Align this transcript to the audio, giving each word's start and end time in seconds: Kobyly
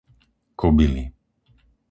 Kobyly 0.59 1.03